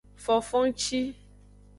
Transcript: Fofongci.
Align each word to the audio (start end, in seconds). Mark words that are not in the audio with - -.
Fofongci. 0.23 0.99